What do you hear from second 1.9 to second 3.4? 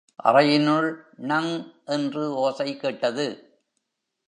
என்று ஓசை கேட்டது.